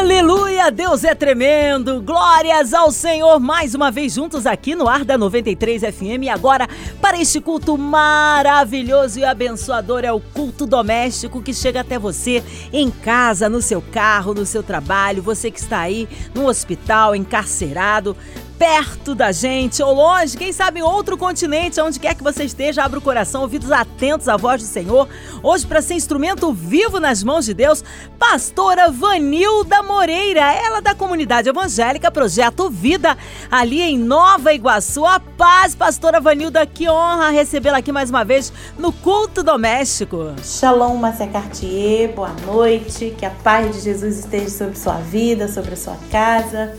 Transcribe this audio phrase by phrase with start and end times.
[0.00, 2.00] Aleluia, Deus é tremendo.
[2.00, 3.38] Glórias ao Senhor.
[3.38, 6.32] Mais uma vez juntos aqui no ar da 93 FM.
[6.32, 6.66] Agora
[7.02, 12.42] para este culto maravilhoso e abençoador é o culto doméstico que chega até você
[12.72, 18.16] em casa, no seu carro, no seu trabalho, você que está aí no hospital, encarcerado
[18.60, 22.84] perto da gente ou longe, quem sabe em outro continente, onde quer que você esteja,
[22.84, 25.08] abra o coração, ouvidos atentos à voz do Senhor.
[25.42, 27.82] Hoje, para ser instrumento vivo nas mãos de Deus,
[28.18, 33.16] pastora Vanilda Moreira, ela da comunidade evangélica Projeto Vida,
[33.50, 35.06] ali em Nova Iguaçu.
[35.06, 40.34] A paz, pastora Vanilda, que honra recebê-la aqui mais uma vez no culto doméstico.
[40.44, 45.74] Shalom, Márcia Cartier, boa noite, que a paz de Jesus esteja sobre sua vida, sobre
[45.76, 46.76] sua casa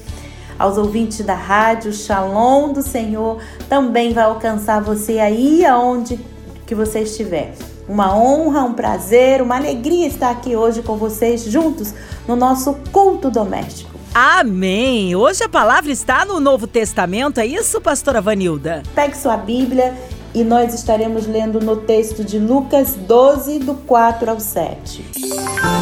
[0.57, 6.19] aos ouvintes da rádio, o Shalom do Senhor também vai alcançar você aí aonde
[6.65, 7.53] que você estiver.
[7.87, 11.93] Uma honra, um prazer, uma alegria estar aqui hoje com vocês juntos
[12.27, 13.91] no nosso culto doméstico.
[14.13, 15.15] Amém!
[15.15, 18.83] Hoje a palavra está no Novo Testamento, é isso, pastora Vanilda?
[18.93, 19.93] Pegue sua Bíblia
[20.33, 25.05] e nós estaremos lendo no texto de Lucas 12, do 4 ao 7.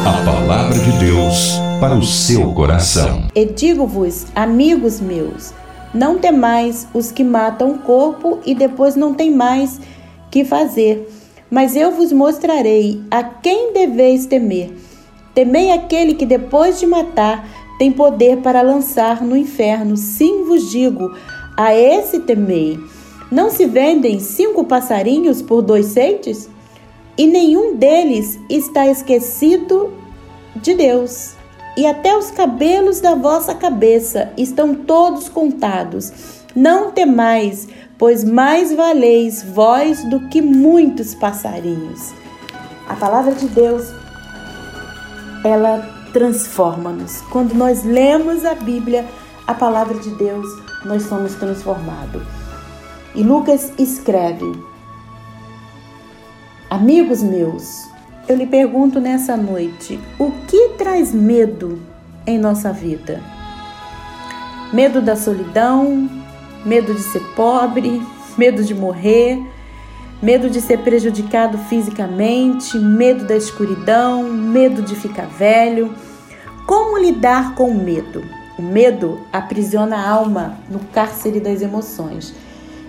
[0.06, 3.28] A palavra de Deus para o seu coração.
[3.34, 5.52] E digo-vos, amigos meus,
[5.92, 9.78] não temais os que matam o corpo e depois não tem mais
[10.30, 11.06] que fazer.
[11.50, 14.72] Mas eu vos mostrarei a quem deveis temer.
[15.34, 17.46] Temei aquele que depois de matar
[17.78, 19.98] tem poder para lançar no inferno.
[19.98, 21.14] Sim vos digo,
[21.56, 22.78] a esse temei.
[23.30, 26.48] Não se vendem cinco passarinhos por dois ceites?
[27.20, 29.92] E nenhum deles está esquecido
[30.56, 31.34] de Deus
[31.76, 36.10] e até os cabelos da vossa cabeça estão todos contados.
[36.56, 42.10] Não temais, pois mais valeis vós do que muitos passarinhos.
[42.88, 43.92] A palavra de Deus,
[45.44, 47.20] ela transforma-nos.
[47.30, 49.04] Quando nós lemos a Bíblia,
[49.46, 50.46] a palavra de Deus,
[50.86, 52.22] nós somos transformados.
[53.14, 54.69] E Lucas escreve:
[56.70, 57.88] Amigos meus,
[58.28, 61.82] eu lhe pergunto nessa noite: o que traz medo
[62.24, 63.20] em nossa vida?
[64.72, 66.08] Medo da solidão,
[66.64, 68.00] medo de ser pobre,
[68.38, 69.42] medo de morrer,
[70.22, 75.92] medo de ser prejudicado fisicamente, medo da escuridão, medo de ficar velho.
[76.68, 78.22] Como lidar com o medo?
[78.56, 82.32] O medo aprisiona a alma no cárcere das emoções.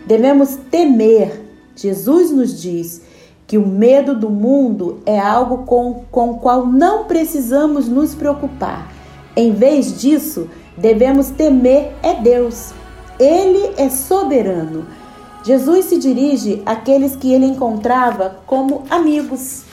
[0.06, 1.41] Devemos temer.
[1.75, 3.09] Jesus nos diz
[3.52, 8.90] que o medo do mundo é algo com, com o qual não precisamos nos preocupar.
[9.36, 12.72] Em vez disso, devemos temer é Deus.
[13.20, 14.86] Ele é soberano.
[15.44, 19.64] Jesus se dirige àqueles que ele encontrava como amigos.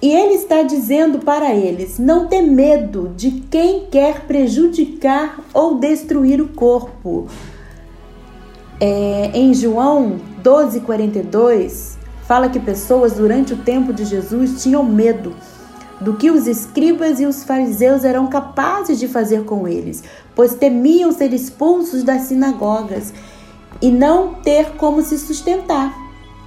[0.00, 6.40] E ele está dizendo para eles: não ter medo de quem quer prejudicar ou destruir
[6.40, 7.26] o corpo.
[8.78, 11.98] É, em João 12,42,
[12.30, 15.34] fala que pessoas durante o tempo de Jesus tinham medo
[16.00, 21.10] do que os escribas e os fariseus eram capazes de fazer com eles, pois temiam
[21.10, 23.12] ser expulsos das sinagogas
[23.82, 25.92] e não ter como se sustentar.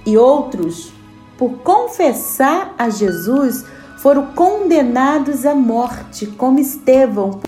[0.06, 0.90] E outros,
[1.36, 3.66] por confessar a Jesus,
[3.98, 7.40] foram condenados à morte, como Estevão,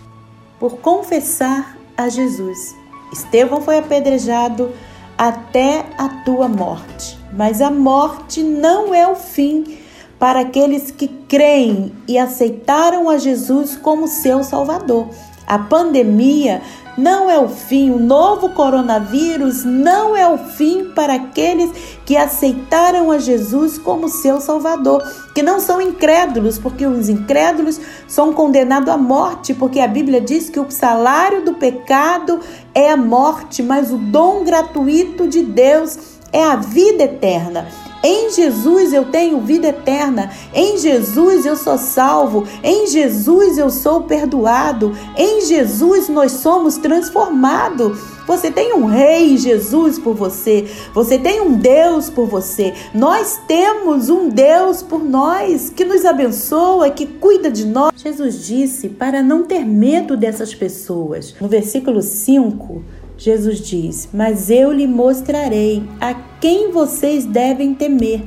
[0.59, 2.75] por confessar a Jesus.
[3.11, 4.71] Estevão foi apedrejado
[5.17, 7.17] até a tua morte.
[7.33, 9.77] Mas a morte não é o fim
[10.19, 15.09] para aqueles que creem e aceitaram a Jesus como seu Salvador.
[15.45, 16.61] A pandemia
[16.97, 21.71] não é o fim, o novo coronavírus não é o fim para aqueles
[22.05, 25.03] que aceitaram a Jesus como seu Salvador,
[25.35, 30.49] que não são incrédulos, porque os incrédulos são condenados à morte, porque a Bíblia diz
[30.49, 32.39] que o salário do pecado
[32.73, 37.86] é a morte, mas o dom gratuito de Deus é a vida eterna.
[38.03, 40.31] Em Jesus eu tenho vida eterna.
[40.53, 42.47] Em Jesus eu sou salvo.
[42.63, 44.95] Em Jesus eu sou perdoado.
[45.15, 48.17] Em Jesus nós somos transformados.
[48.27, 50.67] Você tem um rei Jesus por você.
[50.93, 52.73] Você tem um Deus por você.
[52.93, 57.93] Nós temos um Deus por nós que nos abençoa, que cuida de nós.
[57.95, 61.35] Jesus disse para não ter medo dessas pessoas.
[61.39, 62.83] No versículo 5,
[63.17, 68.23] Jesus diz: Mas eu lhe mostrarei a quem vocês devem temer.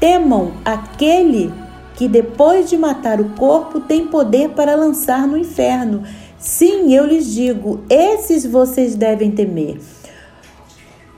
[0.00, 1.52] Temam aquele
[1.94, 6.02] que, depois de matar o corpo, tem poder para lançar no inferno.
[6.38, 9.80] Sim, eu lhes digo, esses vocês devem temer.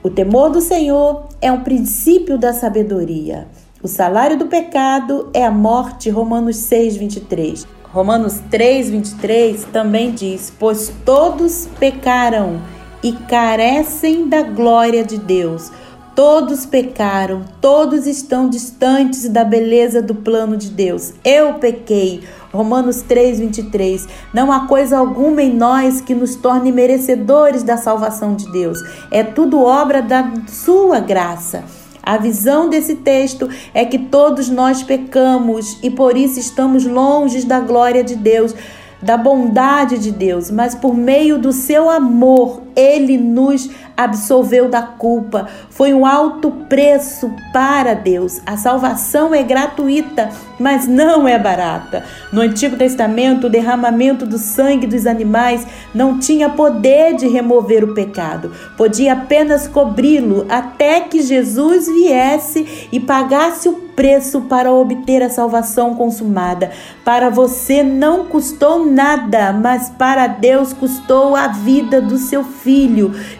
[0.01, 3.47] O temor do Senhor é um princípio da sabedoria.
[3.83, 7.67] O salário do pecado é a morte, Romanos 6, 23.
[7.91, 12.61] Romanos 3, 23 também diz: Pois todos pecaram
[13.03, 15.71] e carecem da glória de Deus.
[16.15, 21.13] Todos pecaram, todos estão distantes da beleza do plano de Deus.
[21.23, 22.23] Eu pequei.
[22.51, 24.07] Romanos 3, 23.
[24.33, 28.79] Não há coisa alguma em nós que nos torne merecedores da salvação de Deus.
[29.11, 31.63] É tudo obra da Sua graça.
[32.03, 37.59] A visão desse texto é que todos nós pecamos e por isso estamos longe da
[37.59, 38.55] glória de Deus,
[39.01, 45.47] da bondade de Deus, mas por meio do seu amor, ele nos absolveu da culpa.
[45.69, 48.39] Foi um alto preço para Deus.
[48.45, 52.05] A salvação é gratuita, mas não é barata.
[52.31, 57.93] No Antigo Testamento, o derramamento do sangue dos animais não tinha poder de remover o
[57.93, 65.29] pecado, podia apenas cobri-lo até que Jesus viesse e pagasse o preço para obter a
[65.29, 66.71] salvação consumada.
[67.03, 72.68] Para você não custou nada, mas para Deus custou a vida do seu filho.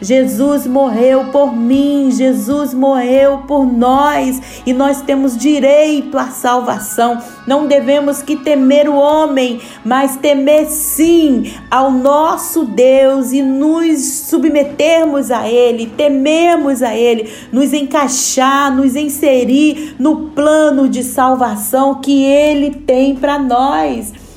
[0.01, 7.19] Jesus morreu por mim, Jesus morreu por nós e nós temos direito à salvação.
[7.45, 15.31] Não devemos que temer o homem, mas temer sim ao nosso Deus e nos submetermos
[15.31, 22.71] a ele, temermos a ele, nos encaixar, nos inserir no plano de salvação que ele
[22.71, 24.28] tem para nós.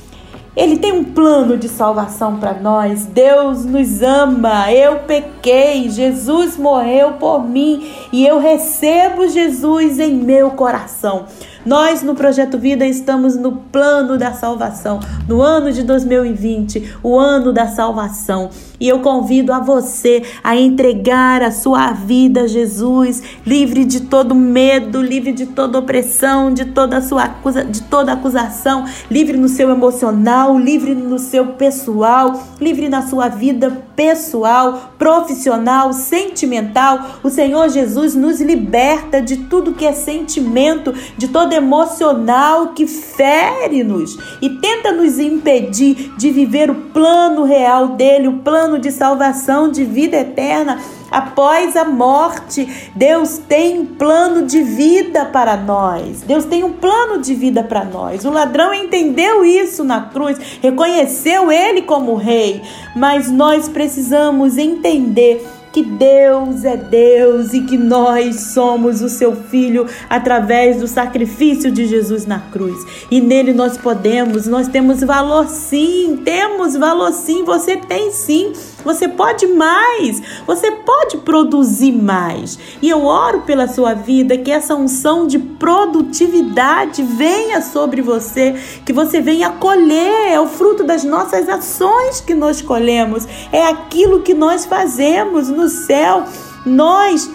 [0.54, 3.06] Ele tem um plano de salvação para nós.
[3.06, 4.70] Deus nos ama.
[4.70, 11.24] Eu pequei, Jesus morreu por mim e eu recebo Jesus em meu coração.
[11.64, 14.98] Nós no Projeto Vida estamos no plano da salvação,
[15.28, 18.50] no ano de 2020, o ano da salvação.
[18.80, 24.34] E eu convido a você a entregar a sua vida a Jesus, livre de todo
[24.34, 29.70] medo, livre de toda opressão, de toda sua acusa, de toda acusação, livre no seu
[29.70, 37.20] emocional, livre no seu pessoal, livre na sua vida pessoal, profissional, sentimental.
[37.22, 44.18] O Senhor Jesus nos liberta de tudo que é sentimento, de todo emocional que fere-nos
[44.40, 49.84] e tenta nos impedir de viver o plano real dele, o plano de salvação, de
[49.84, 50.78] vida eterna
[51.12, 52.90] após a morte.
[52.94, 56.22] Deus tem um plano de vida para nós.
[56.22, 58.24] Deus tem um plano de vida para nós.
[58.24, 62.62] O ladrão entendeu isso na cruz, reconheceu ele como rei,
[62.96, 69.86] mas nós precisamos entender que Deus é Deus e que nós somos o seu filho
[70.08, 72.76] através do sacrifício de Jesus na cruz.
[73.10, 78.52] E nele nós podemos, nós temos valor sim, temos valor sim, você tem sim.
[78.84, 82.58] Você pode mais, você pode produzir mais.
[82.80, 88.92] E eu oro pela sua vida que essa unção de produtividade venha sobre você, que
[88.92, 94.34] você venha colher, é o fruto das nossas ações que nós colhemos, é aquilo que
[94.34, 96.24] nós fazemos no céu.
[96.64, 97.28] Nós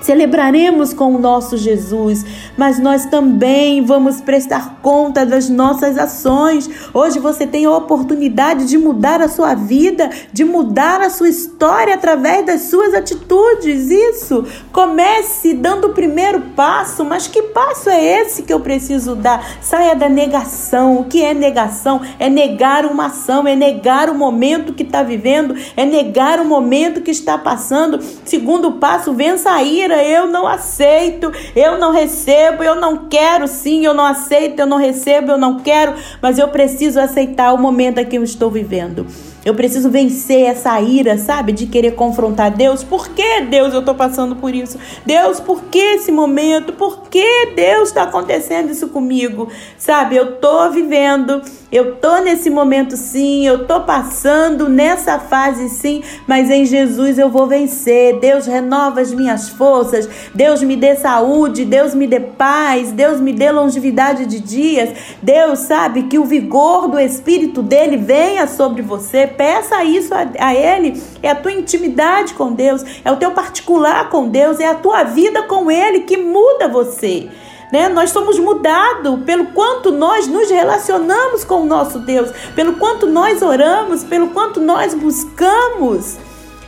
[0.00, 2.24] Celebraremos com o nosso Jesus,
[2.56, 6.70] mas nós também vamos prestar conta das nossas ações.
[6.94, 11.94] Hoje você tem a oportunidade de mudar a sua vida, de mudar a sua história
[11.94, 13.90] através das suas atitudes.
[13.90, 14.44] Isso.
[14.72, 19.44] Comece dando o primeiro passo, mas que passo é esse que eu preciso dar?
[19.60, 21.00] Saia da negação.
[21.00, 22.00] O que é negação?
[22.20, 27.00] É negar uma ação, é negar o momento que está vivendo, é negar o momento
[27.00, 28.00] que está passando.
[28.24, 33.84] Segundo passo, vença a ira eu não aceito, eu não recebo, eu não quero, sim,
[33.84, 38.04] eu não aceito, eu não recebo, eu não quero, mas eu preciso aceitar o momento
[38.04, 39.06] que eu estou vivendo.
[39.44, 41.52] Eu preciso vencer essa ira, sabe?
[41.52, 42.84] De querer confrontar Deus.
[42.84, 44.78] Por que, Deus, eu estou passando por isso?
[45.06, 46.72] Deus, por que esse momento?
[46.72, 49.48] Por que Deus está acontecendo isso comigo?
[49.78, 50.16] Sabe?
[50.16, 51.40] Eu estou vivendo,
[51.70, 57.28] eu estou nesse momento sim, eu estou passando nessa fase sim, mas em Jesus eu
[57.28, 58.18] vou vencer.
[58.18, 63.34] Deus renova as minhas forças, Deus me dê saúde, Deus me dê paz, Deus me
[63.34, 64.90] dê longevidade de dias.
[65.22, 70.54] Deus sabe que o vigor do Espírito dele venha sobre você peça isso a, a
[70.54, 71.00] Ele.
[71.22, 75.04] É a tua intimidade com Deus, é o teu particular com Deus, é a tua
[75.04, 77.28] vida com Ele que muda você.
[77.72, 77.88] Né?
[77.88, 83.42] Nós somos mudados pelo quanto nós nos relacionamos com o nosso Deus, pelo quanto nós
[83.42, 86.16] oramos, pelo quanto nós buscamos.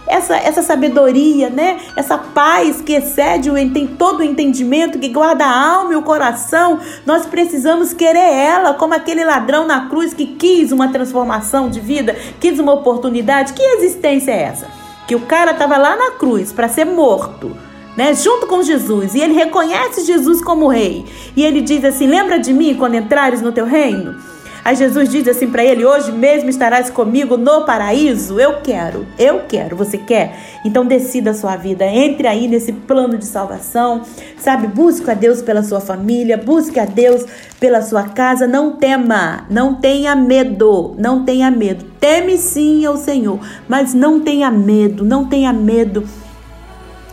[0.07, 1.79] essa, essa sabedoria, né?
[1.95, 6.03] Essa paz que excede o, tem todo o entendimento, que guarda a alma e o
[6.03, 6.81] coração.
[7.07, 12.17] Nós precisamos querer ela, como aquele ladrão na cruz que quis uma transformação de vida,
[12.41, 13.53] quis uma oportunidade.
[13.53, 14.67] Que existência é essa?
[15.07, 17.57] Que o cara estava lá na cruz para ser morto.
[17.97, 21.05] Né, junto com Jesus, e ele reconhece Jesus como rei,
[21.37, 24.15] e ele diz assim: Lembra de mim quando entrares no teu reino?
[24.65, 28.39] Aí Jesus diz assim para ele: Hoje mesmo estarás comigo no paraíso.
[28.39, 29.77] Eu quero, eu quero.
[29.77, 30.39] Você quer?
[30.65, 31.85] Então decida a sua vida.
[31.87, 34.03] Entre aí nesse plano de salvação.
[34.39, 34.67] Sabe?
[34.67, 36.37] Busque a Deus pela sua família.
[36.37, 37.25] Busque a Deus
[37.59, 38.47] pela sua casa.
[38.47, 40.95] Não tema, não tenha medo.
[40.99, 41.85] Não tenha medo.
[41.99, 45.05] Teme sim ao Senhor, mas não tenha medo.
[45.05, 46.05] Não tenha medo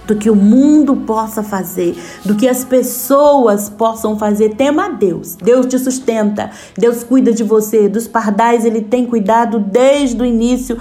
[0.08, 4.56] do que o mundo possa fazer, do que as pessoas possam fazer.
[4.56, 5.36] Tema a Deus.
[5.36, 7.90] Deus te sustenta, Deus cuida de você.
[7.90, 10.78] Dos pardais, Ele tem cuidado desde o início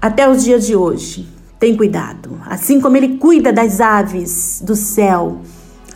[0.00, 1.28] até os dias de hoje.
[1.60, 2.40] Tem cuidado.
[2.46, 5.40] Assim como Ele cuida das aves do céu.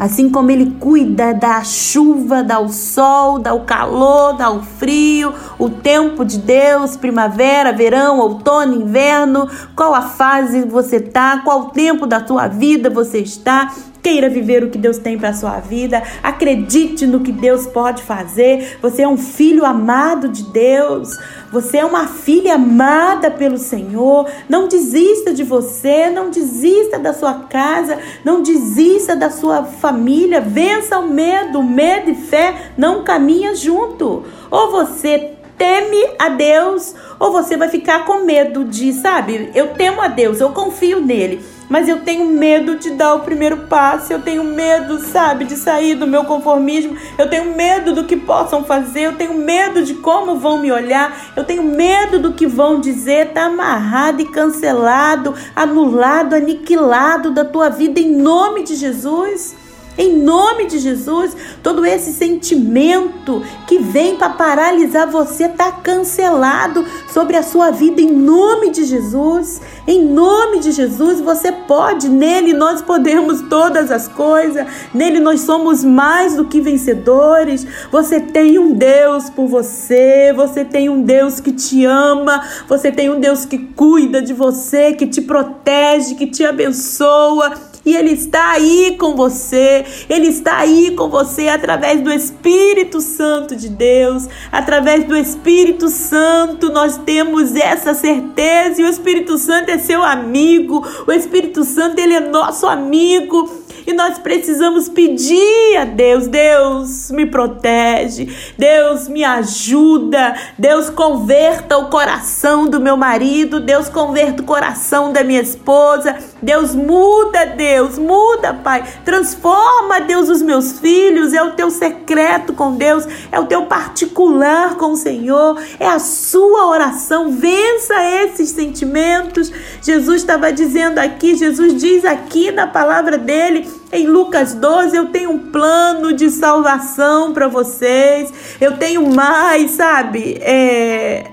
[0.00, 5.35] Assim como ele cuida da chuva, dá o sol, dá o calor, dá o frio,
[5.59, 11.64] o tempo de Deus, primavera, verão, outono, inverno, qual a fase você tá, qual o
[11.66, 13.71] tempo da tua vida você está.
[14.02, 16.02] Queira viver o que Deus tem para sua vida.
[16.23, 18.78] Acredite no que Deus pode fazer.
[18.80, 21.19] Você é um filho amado de Deus.
[21.52, 24.26] Você é uma filha amada pelo Senhor.
[24.49, 30.40] Não desista de você, não desista da sua casa, não desista da sua família.
[30.40, 31.62] Vença o medo.
[31.62, 34.25] Medo e fé não caminham junto.
[34.50, 39.50] Ou você teme a Deus, ou você vai ficar com medo de, sabe?
[39.54, 43.59] Eu temo a Deus, eu confio nele mas eu tenho medo de dar o primeiro
[43.69, 48.17] passo, eu tenho medo, sabe, de sair do meu conformismo, eu tenho medo do que
[48.17, 52.47] possam fazer, eu tenho medo de como vão me olhar, eu tenho medo do que
[52.47, 59.60] vão dizer, tá amarrado e cancelado, anulado, aniquilado da tua vida em nome de Jesus.
[59.99, 67.37] Em nome de Jesus, todo esse sentimento que vem para paralisar você está cancelado sobre
[67.37, 69.61] a sua vida em nome de Jesus.
[69.87, 75.83] Em nome de Jesus, você pode, nele nós podemos todas as coisas, nele nós somos
[75.83, 77.67] mais do que vencedores.
[77.91, 83.11] Você tem um Deus por você, você tem um Deus que te ama, você tem
[83.11, 88.53] um Deus que cuida de você, que te protege, que te abençoa e Ele está
[88.53, 95.05] aí com você, Ele está aí com você através do Espírito Santo de Deus, através
[95.05, 98.81] do Espírito Santo nós temos essa certeza.
[98.81, 103.93] E o Espírito Santo é seu amigo, o Espírito Santo ele é nosso amigo e
[103.93, 112.67] nós precisamos pedir a Deus: Deus me protege, Deus me ajuda, Deus converta o coração
[112.67, 118.85] do meu marido, Deus converta o coração da minha esposa, Deus muda, Deus, muda, Pai,
[119.05, 124.77] transforma, Deus, os meus filhos, é o teu secreto com Deus, é o teu particular
[124.77, 129.53] com o Senhor, é a sua oração, vença esses sentimentos.
[129.83, 135.31] Jesus estava dizendo aqui, Jesus diz aqui na palavra dele em Lucas 12, eu tenho
[135.31, 138.33] um plano de salvação para vocês.
[138.61, 140.39] Eu tenho mais, sabe?
[140.41, 141.31] É...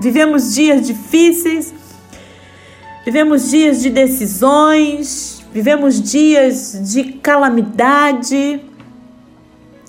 [0.00, 1.74] Vivemos dias difíceis,
[3.04, 8.60] vivemos dias de decisões, vivemos dias de calamidade,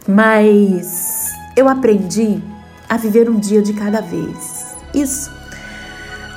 [0.07, 2.41] mas eu aprendi
[2.89, 4.75] a viver um dia de cada vez.
[4.95, 5.31] Isso.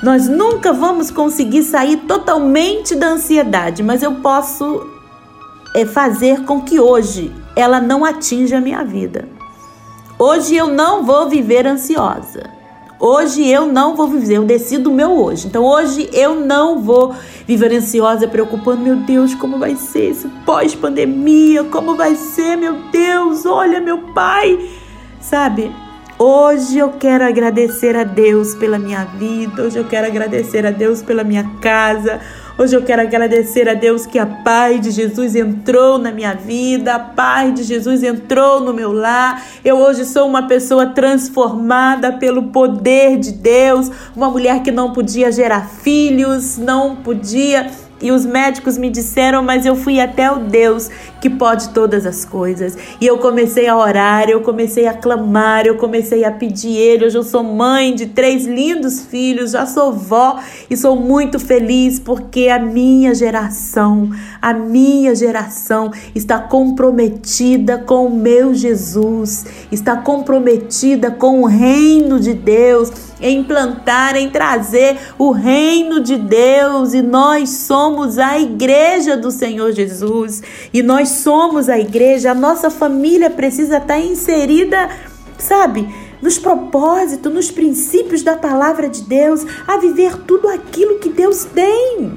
[0.03, 4.92] Nós nunca vamos conseguir sair totalmente da ansiedade, mas eu posso
[5.73, 9.27] é fazer com que hoje ela não atinja a minha vida.
[10.17, 12.49] Hoje eu não vou viver ansiosa.
[12.99, 15.47] Hoje eu não vou viver, eu decido o meu hoje.
[15.47, 17.13] Então hoje eu não vou
[17.45, 21.65] viver ansiosa, preocupando, meu Deus, como vai ser esse pós-pandemia?
[21.65, 23.45] Como vai ser, meu Deus?
[23.45, 24.69] Olha, meu pai.
[25.19, 25.69] Sabe?
[26.17, 31.01] Hoje eu quero agradecer a Deus pela minha vida, hoje eu quero agradecer a Deus
[31.01, 32.21] pela minha casa,
[32.55, 36.93] Hoje eu quero agradecer a Deus que a paz de Jesus entrou na minha vida,
[36.93, 39.43] a paz de Jesus entrou no meu lar.
[39.65, 45.31] Eu hoje sou uma pessoa transformada pelo poder de Deus, uma mulher que não podia
[45.31, 47.71] gerar filhos, não podia
[48.03, 50.89] e os médicos me disseram, mas eu fui até o Deus
[51.23, 52.77] que pode todas as coisas.
[52.99, 57.05] E eu comecei a orar, eu comecei a clamar, eu comecei a pedir Ele.
[57.05, 61.97] Hoje eu sou mãe de três lindos filhos, já sou vó e sou muito feliz
[61.97, 64.09] porque a minha geração,
[64.41, 72.33] a minha geração está comprometida com o meu Jesus, está comprometida com o reino de
[72.33, 79.31] Deus em implantar, em trazer o reino de Deus, e nós somos a igreja do
[79.31, 84.89] Senhor Jesus, e nós somos a igreja, a nossa família precisa estar inserida,
[85.37, 85.87] sabe?
[86.21, 92.13] Nos propósitos, nos princípios da palavra de Deus, a viver tudo aquilo que Deus tem.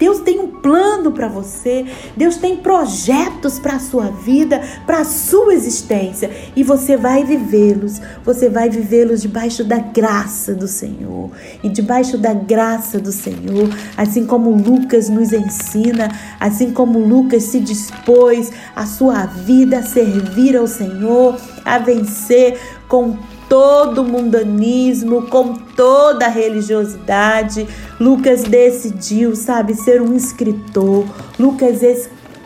[0.00, 1.84] Deus tem um plano para você,
[2.16, 8.00] Deus tem projetos para a sua vida, para a sua existência, e você vai vivê-los.
[8.24, 11.30] Você vai vivê-los debaixo da graça do Senhor.
[11.62, 16.08] E debaixo da graça do Senhor, assim como Lucas nos ensina,
[16.40, 23.18] assim como Lucas se dispôs a sua vida a servir ao Senhor, a vencer com
[23.50, 27.66] todo mundanismo, com toda a religiosidade.
[27.98, 31.04] Lucas decidiu, sabe, ser um escritor.
[31.36, 31.80] Lucas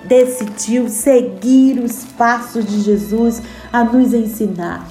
[0.06, 4.88] decidiu seguir os passos de Jesus a nos ensinar.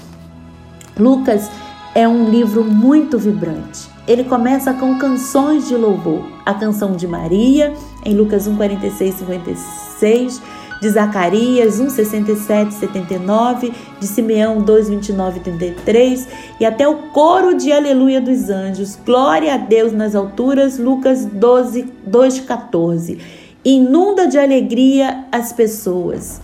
[0.98, 1.50] Lucas
[1.96, 3.90] é um livro muito vibrante.
[4.08, 6.24] Ele começa com canções de louvor.
[6.46, 7.74] A canção de Maria,
[8.06, 10.42] em Lucas 1, 46, 56
[10.84, 13.72] de Zacarias 1, 67, 79,
[14.02, 16.28] de Simeão 2, 29 33
[16.60, 19.00] e até o coro de Aleluia dos anjos.
[19.06, 23.18] Glória a Deus nas alturas, Lucas 12, 2, 14.
[23.64, 26.42] Inunda de alegria as pessoas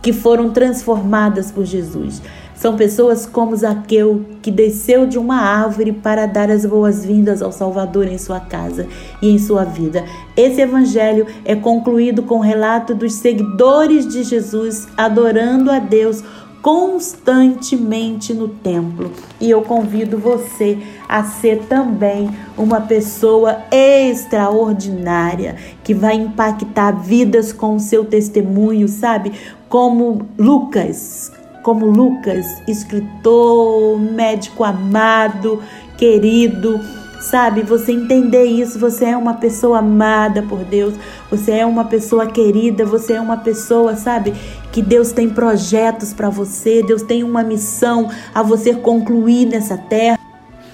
[0.00, 2.22] que foram transformadas por Jesus.
[2.58, 8.08] São pessoas como Zaqueu, que desceu de uma árvore para dar as boas-vindas ao Salvador
[8.08, 8.88] em sua casa
[9.22, 10.04] e em sua vida.
[10.36, 16.24] Esse evangelho é concluído com o relato dos seguidores de Jesus adorando a Deus
[16.60, 19.12] constantemente no templo.
[19.40, 27.76] E eu convido você a ser também uma pessoa extraordinária que vai impactar vidas com
[27.76, 29.30] o seu testemunho, sabe?
[29.68, 31.30] Como Lucas,
[31.68, 35.62] como Lucas, escritor, médico amado,
[35.98, 36.80] querido,
[37.20, 37.60] sabe?
[37.60, 40.94] Você entender isso, você é uma pessoa amada por Deus,
[41.30, 44.32] você é uma pessoa querida, você é uma pessoa, sabe?
[44.72, 50.18] Que Deus tem projetos para você, Deus tem uma missão a você concluir nessa terra.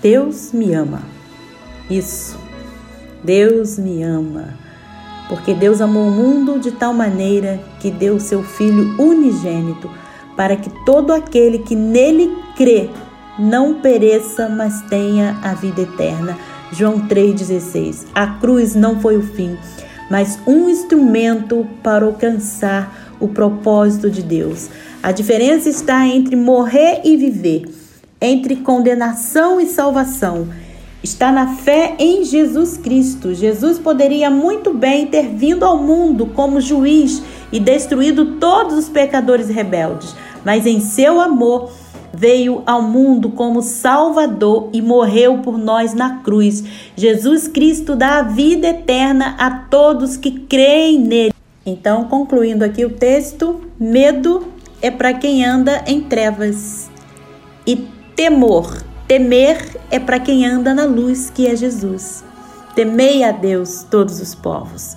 [0.00, 1.02] Deus me ama.
[1.90, 2.38] Isso.
[3.24, 4.54] Deus me ama.
[5.28, 9.90] Porque Deus amou o mundo de tal maneira que deu seu filho unigênito
[10.36, 12.88] para que todo aquele que nele crê
[13.38, 16.36] não pereça, mas tenha a vida eterna.
[16.72, 18.06] João 3,16.
[18.14, 19.56] A cruz não foi o fim,
[20.10, 24.68] mas um instrumento para alcançar o propósito de Deus.
[25.02, 27.64] A diferença está entre morrer e viver,
[28.20, 30.48] entre condenação e salvação.
[31.04, 33.34] Está na fé em Jesus Cristo.
[33.34, 39.50] Jesus poderia muito bem ter vindo ao mundo como juiz e destruído todos os pecadores
[39.50, 41.70] rebeldes, mas em seu amor
[42.10, 46.64] veio ao mundo como Salvador e morreu por nós na cruz.
[46.96, 51.34] Jesus Cristo dá a vida eterna a todos que creem nele.
[51.66, 54.46] Então, concluindo aqui o texto, medo
[54.80, 56.88] é para quem anda em trevas
[57.66, 57.76] e
[58.16, 62.24] temor, temer é para quem anda na luz, que é Jesus.
[62.74, 64.96] Temei a Deus todos os povos.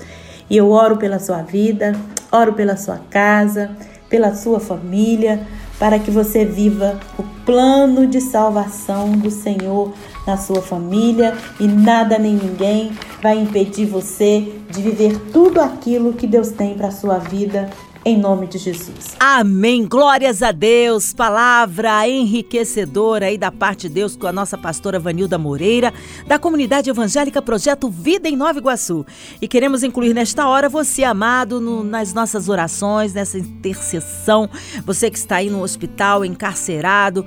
[0.50, 1.94] E eu oro pela sua vida,
[2.32, 3.72] oro pela sua casa,
[4.10, 5.46] pela sua família,
[5.78, 9.94] para que você viva o plano de salvação do Senhor
[10.26, 12.92] na sua família e nada nem ninguém
[13.22, 17.70] vai impedir você de viver tudo aquilo que Deus tem para sua vida
[18.08, 19.18] em nome de Jesus.
[19.20, 19.86] Amém.
[19.86, 21.12] Glórias a Deus.
[21.12, 25.94] Palavra enriquecedora aí da parte de Deus com a nossa pastora Vanilda Moreira,
[26.26, 29.06] da comunidade evangélica Projeto Vida em Nova Iguaçu.
[29.42, 34.50] E queremos incluir nesta hora você, amado, no, nas nossas orações, nessa intercessão.
[34.86, 37.26] Você que está aí no hospital, encarcerado,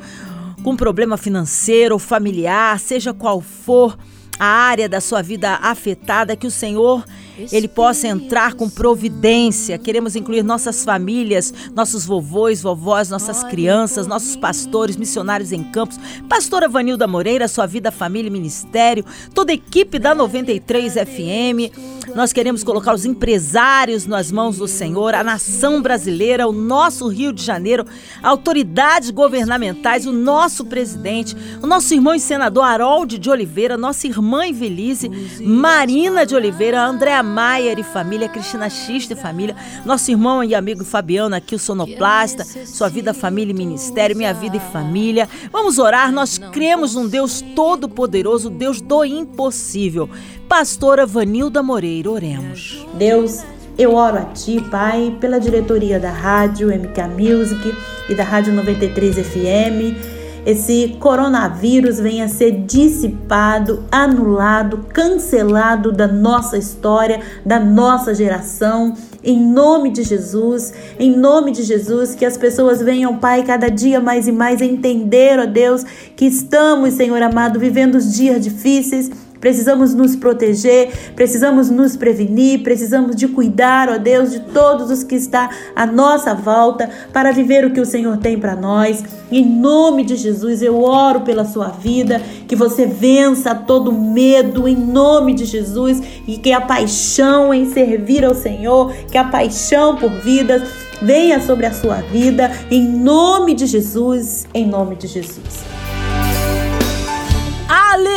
[0.65, 3.99] com problema financeiro familiar, seja qual for
[4.41, 7.05] a área da sua vida afetada, que o Senhor
[7.53, 9.77] ele possa entrar com providência.
[9.77, 16.01] Queremos incluir nossas famílias, nossos vovôs, vovós, nossas crianças, nossos pastores, missionários em campos.
[16.27, 21.77] Pastora Vanilda Moreira, sua vida, família e ministério, toda a equipe da 93 FM,
[22.15, 27.33] Nós queremos colocar os empresários nas mãos do Senhor, a nação brasileira, o nosso Rio
[27.33, 27.85] de Janeiro,
[28.23, 34.47] autoridades governamentais, o nosso presidente, o nosso irmão e senador Harold de Oliveira, nossa irmã
[34.47, 35.09] Invelise,
[35.41, 40.85] Marina de Oliveira, Andréa Maier e família, Cristina Xista e família, nosso irmão e amigo
[40.85, 45.29] Fabiano aqui, o sonoplasta, sua vida, família e ministério, minha vida e família.
[45.53, 50.09] Vamos orar, nós cremos num Deus todo-poderoso, Deus do impossível.
[50.49, 52.87] Pastora Vanilda Moreira, oremos.
[52.95, 53.43] Deus,
[53.79, 57.75] eu oro a Ti, Pai, pela diretoria da rádio MK Music
[58.09, 67.21] e da Rádio 93 FM esse coronavírus venha ser dissipado, anulado, cancelado da nossa história,
[67.45, 68.95] da nossa geração.
[69.23, 74.01] Em nome de Jesus, em nome de Jesus, que as pessoas venham, Pai, cada dia
[74.01, 75.85] mais e mais entender, ó Deus,
[76.17, 79.11] que estamos, Senhor amado, vivendo os dias difíceis
[79.41, 85.15] Precisamos nos proteger, precisamos nos prevenir, precisamos de cuidar, ó Deus, de todos os que
[85.15, 89.03] está à nossa volta para viver o que o Senhor tem para nós.
[89.33, 94.77] Em nome de Jesus, eu oro pela sua vida, que você vença todo medo em
[94.77, 100.11] nome de Jesus e que a paixão em servir ao Senhor, que a paixão por
[100.11, 100.63] vidas
[101.01, 105.70] venha sobre a sua vida em nome de Jesus, em nome de Jesus.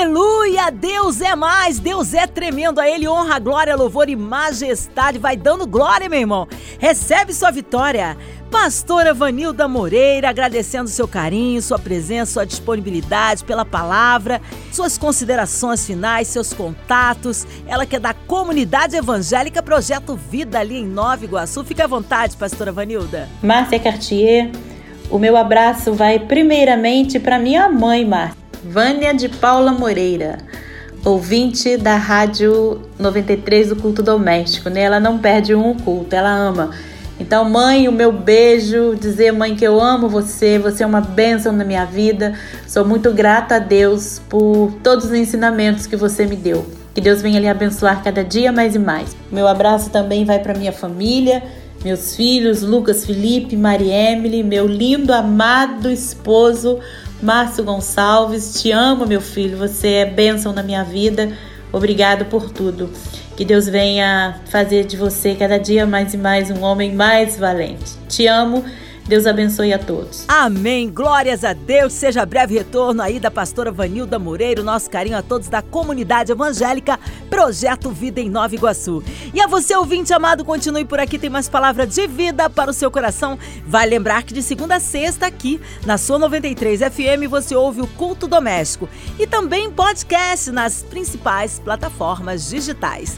[0.04, 0.70] Aleluia!
[0.70, 2.82] Deus é mais, Deus é tremendo.
[2.82, 5.18] A Ele honra, glória, louvor e majestade.
[5.18, 6.46] Vai dando glória, meu irmão.
[6.78, 8.18] Recebe sua vitória.
[8.52, 14.42] Pastora Vanilda Moreira, agradecendo seu carinho, sua presença, sua disponibilidade pela palavra,
[14.74, 17.48] suas considerações finais, seus contatos.
[17.66, 21.64] Ela que é da comunidade evangélica Projeto Vida ali em Nova Iguaçu.
[21.64, 23.30] Fique à vontade, pastora Vanilda.
[23.42, 24.52] Márcia Cartier,
[25.10, 30.38] o meu abraço vai primeiramente para minha mãe, Márcia Vânia de Paula Moreira,
[31.04, 34.84] ouvinte da Rádio 93 do Culto Doméstico, né?
[34.84, 36.72] Ela não perde um culto, ela ama.
[37.20, 41.52] Então, mãe, o meu beijo, dizer, mãe, que eu amo você, você é uma bênção
[41.52, 42.34] na minha vida.
[42.66, 46.66] Sou muito grata a Deus por todos os ensinamentos que você me deu.
[46.94, 49.16] Que Deus venha lhe abençoar cada dia mais e mais.
[49.30, 51.44] Meu abraço também vai para minha família,
[51.84, 56.80] meus filhos, Lucas Felipe, Maria Emily, meu lindo, amado esposo,
[57.24, 59.58] Márcio Gonçalves, te amo, meu filho.
[59.58, 61.32] Você é bênção na minha vida.
[61.72, 62.90] Obrigado por tudo.
[63.38, 67.94] Que Deus venha fazer de você cada dia mais e mais um homem mais valente.
[68.10, 68.66] Te amo
[69.06, 70.24] Deus abençoe a todos.
[70.28, 70.90] Amém.
[70.90, 71.92] Glórias a Deus.
[71.92, 74.64] Seja breve retorno aí da pastora Vanilda Moreira.
[74.64, 76.98] Nosso carinho a todos da comunidade evangélica
[77.30, 79.04] Projeto Vida em Nova Iguaçu.
[79.34, 81.20] E a você, ouvinte amado, continue por aqui.
[81.20, 83.38] Tem mais palavra de vida para o seu coração.
[83.68, 87.88] Vai lembrar que de segunda a sexta aqui na sua 93 FM você ouve o
[87.88, 88.88] Culto Doméstico
[89.20, 93.18] e também podcast nas principais plataformas digitais.